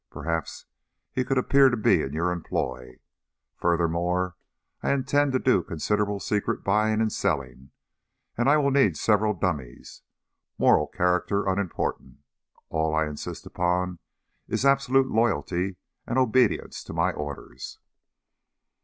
[0.09, 0.65] Perhaps
[1.11, 2.97] he could appear to be in your employ?
[3.55, 4.35] Furthermore,
[4.81, 7.69] I intend to do considerable secret buying and selling,
[8.35, 10.01] and I will need several dummies
[10.57, 12.17] moral character unimportant.
[12.71, 13.99] All I insist upon
[14.47, 15.75] is absolute loyalty
[16.07, 17.77] and obedience to my orders."